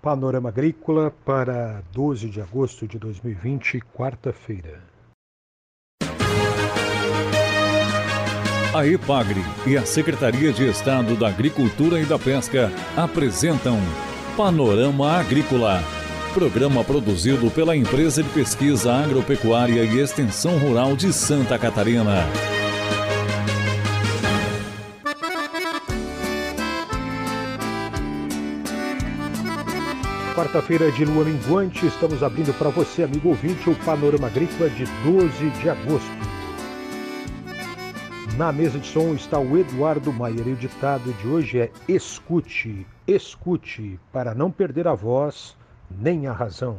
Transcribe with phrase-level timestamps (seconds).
[0.00, 4.82] Panorama Agrícola para 12 de agosto de 2020, quarta-feira.
[8.74, 13.78] A EPAGRE e a Secretaria de Estado da Agricultura e da Pesca apresentam
[14.36, 15.82] Panorama Agrícola,
[16.34, 22.55] programa produzido pela Empresa de Pesquisa Agropecuária e Extensão Rural de Santa Catarina.
[30.46, 35.50] Quarta-feira de lua minguante, estamos abrindo para você, amigo ouvinte, o Panorama Agrícola de 12
[35.50, 36.08] de agosto.
[38.36, 42.86] Na mesa de som está o Eduardo Maier e o ditado de hoje é escute,
[43.08, 45.56] escute, para não perder a voz
[45.90, 46.78] nem a razão.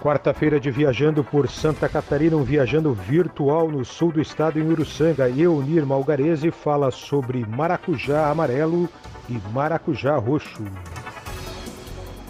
[0.00, 5.28] Quarta-feira de Viajando por Santa Catarina, um viajando virtual no sul do estado em Uruçanga.
[5.28, 8.88] Eunir Malgarese fala sobre maracujá amarelo
[9.28, 10.64] e maracujá roxo.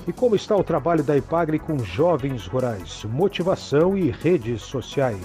[0.06, 5.20] E como está o trabalho da IPAGRE com jovens rurais, motivação e redes sociais?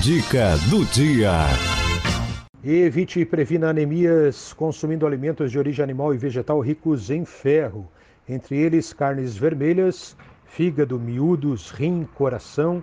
[0.00, 1.30] Dica do dia.
[2.64, 7.88] Evite e previna anemias consumindo alimentos de origem animal e vegetal ricos em ferro,
[8.28, 12.82] entre eles carnes vermelhas, fígado, miúdos, rim, coração,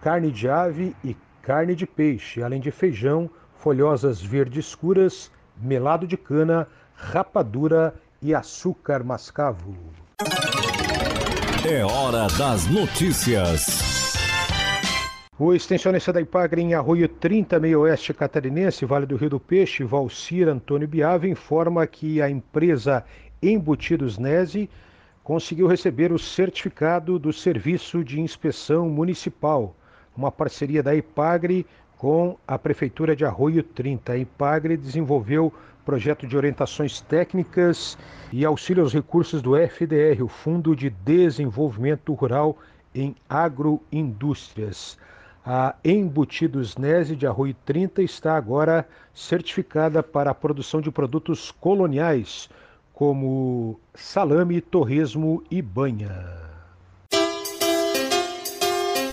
[0.00, 5.30] carne de ave e carne de peixe, além de feijão, folhosas verdes escuras,
[5.62, 9.74] melado de cana, rapadura e açúcar mascavo.
[11.64, 13.82] É hora das notícias.
[15.38, 19.82] O extensionista da Ipagre em Arroio 30, meio oeste catarinense, Vale do Rio do Peixe,
[19.82, 23.04] Valcir Antônio Biava, informa que a empresa
[23.42, 24.68] Embutidos Nese
[25.24, 29.74] conseguiu receber o certificado do Serviço de Inspeção Municipal,
[30.16, 31.66] uma parceria da Ipagre
[32.02, 34.14] com a Prefeitura de Arroio 30.
[34.14, 37.96] A IPAGRE desenvolveu projeto de orientações técnicas
[38.32, 42.58] e auxílio aos recursos do FDR, o Fundo de Desenvolvimento Rural
[42.92, 44.98] em Agroindústrias.
[45.46, 52.50] A Embutidos Nese de Arroio 30 está agora certificada para a produção de produtos coloniais,
[52.92, 56.51] como salame, torresmo e banha.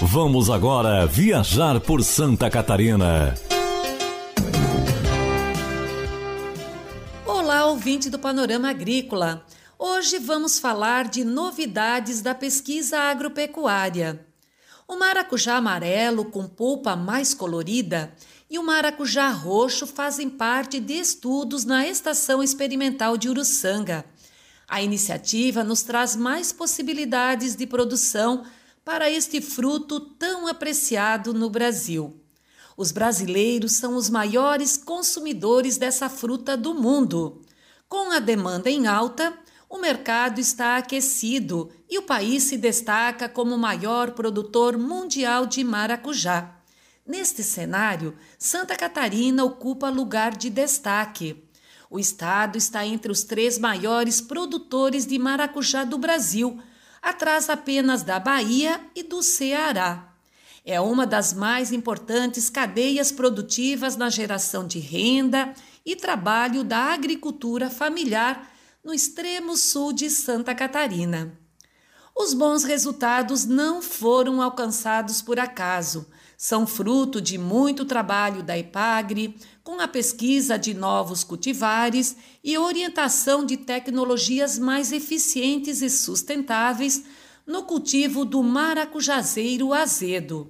[0.01, 3.35] Vamos agora viajar por Santa Catarina.
[7.25, 9.45] Olá, ouvinte do Panorama Agrícola.
[9.77, 14.25] Hoje vamos falar de novidades da pesquisa agropecuária.
[14.87, 18.13] O maracujá amarelo com polpa mais colorida
[18.49, 24.05] e o maracujá roxo fazem parte de estudos na Estação Experimental de Uruçanga.
[24.65, 28.45] A iniciativa nos traz mais possibilidades de produção
[28.89, 32.19] para este fruto tão apreciado no Brasil.
[32.75, 37.43] Os brasileiros são os maiores consumidores dessa fruta do mundo.
[37.87, 39.37] Com a demanda em alta,
[39.69, 45.63] o mercado está aquecido e o país se destaca como o maior produtor mundial de
[45.63, 46.59] maracujá.
[47.05, 51.47] Neste cenário, Santa Catarina ocupa lugar de destaque.
[51.91, 56.59] O estado está entre os três maiores produtores de maracujá do Brasil,
[57.01, 60.13] atrás apenas da Bahia e do Ceará.
[60.65, 65.53] É uma das mais importantes cadeias produtivas na geração de renda
[65.85, 68.51] e trabalho da agricultura familiar
[68.83, 71.37] no extremo sul de Santa Catarina.
[72.15, 76.05] Os bons resultados não foram alcançados por acaso,
[76.41, 83.45] são fruto de muito trabalho da IPAGRE, com a pesquisa de novos cultivares e orientação
[83.45, 87.03] de tecnologias mais eficientes e sustentáveis
[87.45, 90.49] no cultivo do maracujazeiro azedo.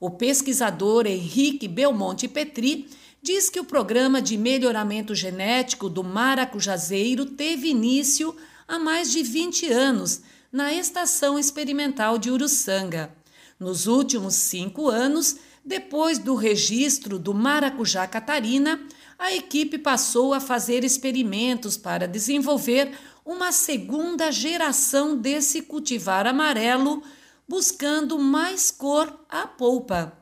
[0.00, 2.88] O pesquisador Henrique Belmonte Petri
[3.22, 8.34] diz que o programa de melhoramento genético do maracujazeiro teve início
[8.66, 13.19] há mais de 20 anos na Estação Experimental de Uruçanga.
[13.60, 18.80] Nos últimos cinco anos, depois do registro do Maracujá Catarina,
[19.18, 27.02] a equipe passou a fazer experimentos para desenvolver uma segunda geração desse cultivar amarelo,
[27.46, 30.18] buscando mais cor à polpa.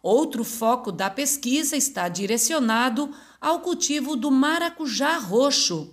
[0.00, 3.10] Outro foco da pesquisa está direcionado
[3.40, 5.92] ao cultivo do maracujá roxo.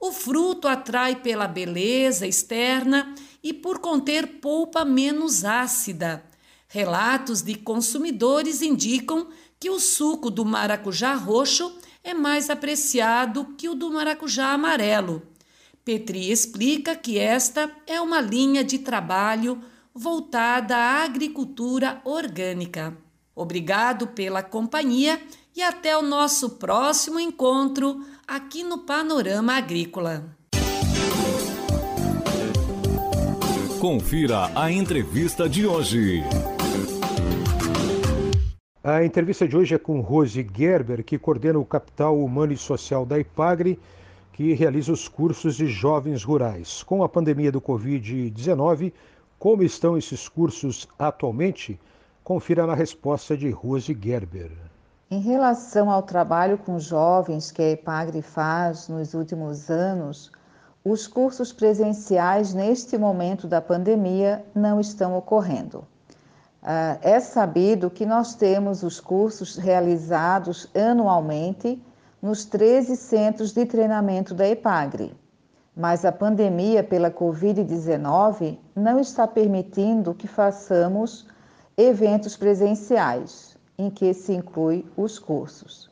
[0.00, 6.31] O fruto atrai pela beleza externa e por conter polpa menos ácida.
[6.72, 9.26] Relatos de consumidores indicam
[9.60, 11.70] que o suco do maracujá roxo
[12.02, 15.22] é mais apreciado que o do maracujá amarelo.
[15.84, 19.60] Petri explica que esta é uma linha de trabalho
[19.94, 22.96] voltada à agricultura orgânica.
[23.36, 25.20] Obrigado pela companhia
[25.54, 30.24] e até o nosso próximo encontro aqui no Panorama Agrícola.
[33.78, 36.22] Confira a entrevista de hoje.
[38.84, 43.06] A entrevista de hoje é com Rose Gerber, que coordena o Capital Humano e Social
[43.06, 43.78] da IPAGRE,
[44.32, 46.82] que realiza os cursos de jovens rurais.
[46.82, 48.92] Com a pandemia do Covid-19,
[49.38, 51.78] como estão esses cursos atualmente?
[52.24, 54.50] Confira na resposta de Rose Gerber.
[55.08, 60.32] Em relação ao trabalho com jovens que a EPAGRE faz nos últimos anos,
[60.84, 65.86] os cursos presenciais neste momento da pandemia não estão ocorrendo.
[66.62, 71.82] Ah, é sabido que nós temos os cursos realizados anualmente
[72.22, 75.12] nos 13 centros de treinamento da EPAGRE,
[75.76, 81.26] mas a pandemia pela Covid-19 não está permitindo que façamos
[81.76, 85.90] eventos presenciais, em que se inclui os cursos.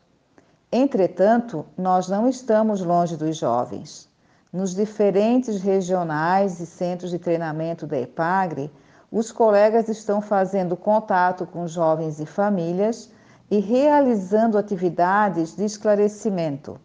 [0.71, 4.09] Entretanto, nós não estamos longe dos jovens.
[4.53, 8.71] Nos diferentes regionais e centros de treinamento da EPAGRE,
[9.11, 13.11] os colegas estão fazendo contato com jovens e famílias
[13.51, 16.81] e realizando atividades de esclarecimento,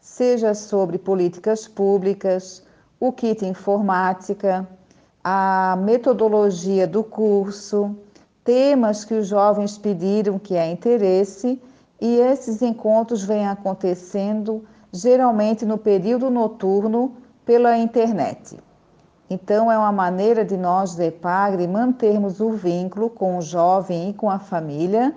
[0.00, 2.64] seja sobre políticas públicas,
[2.98, 4.68] o kit informática,
[5.22, 7.96] a metodologia do curso,
[8.42, 11.62] temas que os jovens pediram que é interesse,
[12.00, 17.12] e esses encontros vêm acontecendo geralmente no período noturno
[17.44, 18.58] pela internet.
[19.32, 24.12] Então, é uma maneira de nós, de EPAGRE, mantermos o vínculo com o jovem e
[24.12, 25.14] com a família,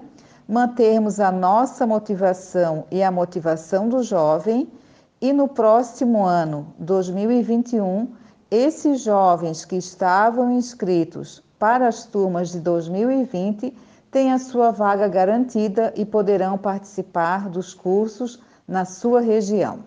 [0.47, 4.71] mantermos a nossa motivação e a motivação do jovem,
[5.19, 8.07] e no próximo ano, 2021,
[8.51, 13.75] esses jovens que estavam inscritos para as turmas de 2020
[14.11, 19.79] têm a sua vaga garantida e poderão participar dos cursos na sua região.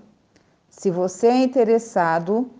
[0.68, 2.50] Se você é interessado,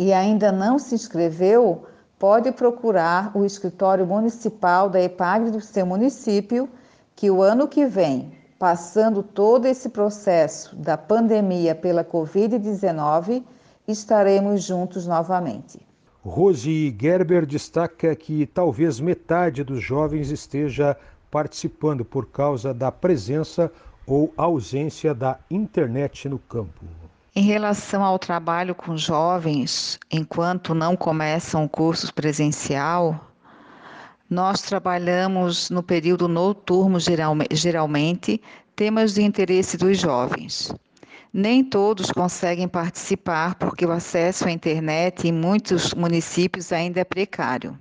[0.00, 1.84] e ainda não se inscreveu,
[2.18, 6.70] pode procurar o escritório municipal da EPAGRE do seu município,
[7.14, 13.44] que o ano que vem, passando todo esse processo da pandemia pela Covid-19,
[13.86, 15.78] estaremos juntos novamente.
[16.24, 20.96] Rose Gerber destaca que talvez metade dos jovens esteja
[21.30, 23.70] participando por causa da presença
[24.06, 26.86] ou ausência da internet no campo.
[27.34, 33.32] Em relação ao trabalho com jovens, enquanto não começam cursos presencial,
[34.28, 36.98] nós trabalhamos no período noturno,
[37.52, 38.42] geralmente,
[38.74, 40.74] temas de interesse dos jovens.
[41.32, 47.78] Nem todos conseguem participar porque o acesso à internet em muitos municípios ainda é precário.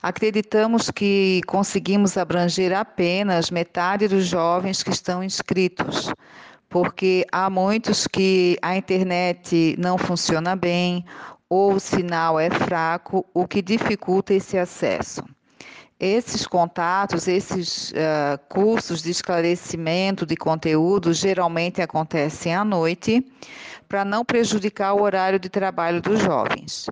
[0.00, 6.12] Acreditamos que conseguimos abranger apenas metade dos jovens que estão inscritos,
[6.70, 11.04] porque há muitos que a internet não funciona bem
[11.48, 15.22] ou o sinal é fraco, o que dificulta esse acesso.
[15.98, 23.26] Esses contatos, esses uh, cursos de esclarecimento de conteúdo geralmente acontecem à noite,
[23.88, 26.86] para não prejudicar o horário de trabalho dos jovens.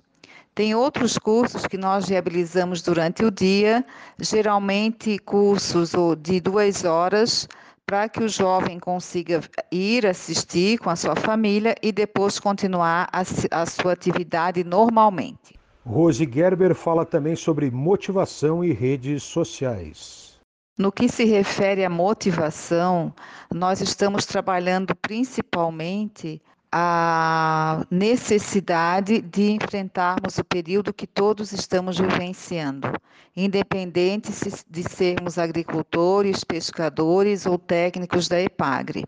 [0.53, 3.85] Tem outros cursos que nós viabilizamos durante o dia,
[4.19, 7.47] geralmente cursos de duas horas,
[7.89, 9.41] para que o jovem consiga
[9.71, 15.55] ir assistir com a sua família e depois continuar a, a sua atividade normalmente.
[15.83, 20.37] Rose Gerber fala também sobre motivação e redes sociais.
[20.77, 23.11] No que se refere à motivação,
[23.51, 26.39] nós estamos trabalhando principalmente
[26.71, 32.87] a necessidade de enfrentarmos o período que todos estamos vivenciando,
[33.35, 34.31] independente
[34.69, 39.05] de sermos agricultores, pescadores ou técnicos da EPAGRE.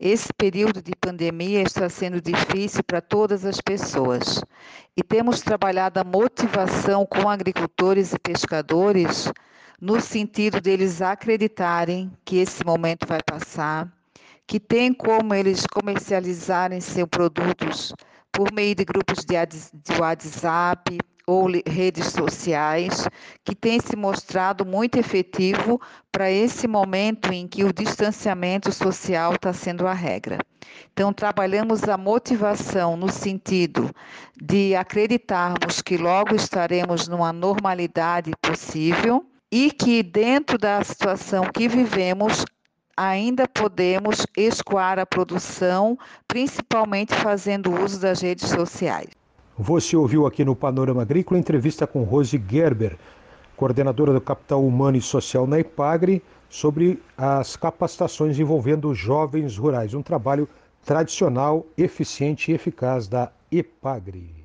[0.00, 4.42] Esse período de pandemia está sendo difícil para todas as pessoas
[4.96, 9.30] e temos trabalhado a motivação com agricultores e pescadores
[9.80, 13.92] no sentido deles acreditarem que esse momento vai passar
[14.46, 17.92] que tem como eles comercializarem seus produtos
[18.32, 23.08] por meio de grupos de WhatsApp ou redes sociais,
[23.44, 25.80] que tem se mostrado muito efetivo
[26.12, 30.38] para esse momento em que o distanciamento social está sendo a regra.
[30.92, 33.90] Então, trabalhamos a motivação no sentido
[34.40, 42.44] de acreditarmos que logo estaremos numa normalidade possível e que, dentro da situação que vivemos,
[42.96, 49.08] ainda podemos escoar a produção, principalmente fazendo uso das redes sociais.
[49.56, 52.96] Você ouviu aqui no Panorama Agrícola entrevista com Rose Gerber.
[53.56, 56.20] coordenadora do Capital Humano e Social na IPAGRE,
[56.50, 60.48] sobre as capacitações envolvendo jovens rurais, um trabalho
[60.84, 64.44] tradicional, eficiente e eficaz da IPAGRE.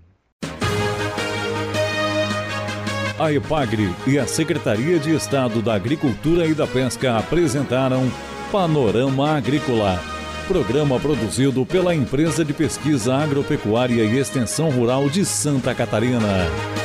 [3.20, 8.03] A IPAGRE e a Secretaria de Estado da Agricultura e da Pesca apresentaram
[8.51, 10.01] Panorama Agrícola,
[10.48, 16.79] programa produzido pela Empresa de Pesquisa Agropecuária e Extensão Rural de Santa Catarina.